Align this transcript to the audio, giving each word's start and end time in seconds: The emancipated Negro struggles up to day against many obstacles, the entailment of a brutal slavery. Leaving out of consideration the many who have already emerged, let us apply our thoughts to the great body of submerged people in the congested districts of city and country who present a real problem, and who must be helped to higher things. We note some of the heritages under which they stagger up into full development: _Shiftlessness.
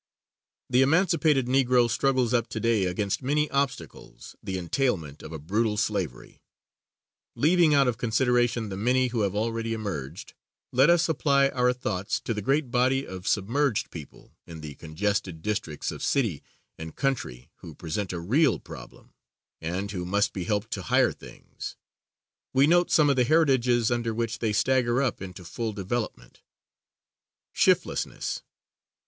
The 0.67 0.81
emancipated 0.81 1.45
Negro 1.45 1.87
struggles 1.87 2.33
up 2.33 2.47
to 2.49 2.59
day 2.59 2.85
against 2.85 3.21
many 3.21 3.47
obstacles, 3.51 4.35
the 4.41 4.57
entailment 4.57 5.21
of 5.21 5.31
a 5.31 5.37
brutal 5.37 5.77
slavery. 5.77 6.41
Leaving 7.35 7.75
out 7.75 7.87
of 7.87 7.99
consideration 7.99 8.69
the 8.69 8.77
many 8.77 9.09
who 9.09 9.21
have 9.21 9.35
already 9.35 9.75
emerged, 9.75 10.33
let 10.71 10.89
us 10.89 11.07
apply 11.07 11.49
our 11.49 11.71
thoughts 11.71 12.19
to 12.21 12.33
the 12.33 12.41
great 12.41 12.71
body 12.71 13.05
of 13.05 13.27
submerged 13.27 13.91
people 13.91 14.35
in 14.47 14.61
the 14.61 14.73
congested 14.73 15.43
districts 15.43 15.91
of 15.91 16.01
city 16.01 16.41
and 16.79 16.95
country 16.95 17.51
who 17.57 17.75
present 17.75 18.11
a 18.11 18.19
real 18.19 18.57
problem, 18.57 19.13
and 19.61 19.91
who 19.91 20.03
must 20.03 20.33
be 20.33 20.45
helped 20.45 20.71
to 20.71 20.81
higher 20.81 21.11
things. 21.13 21.75
We 22.55 22.65
note 22.65 22.89
some 22.89 23.11
of 23.11 23.17
the 23.17 23.23
heritages 23.23 23.91
under 23.91 24.15
which 24.15 24.39
they 24.39 24.51
stagger 24.51 24.99
up 24.99 25.21
into 25.21 25.45
full 25.45 25.73
development: 25.73 26.41
_Shiftlessness. 27.53 28.41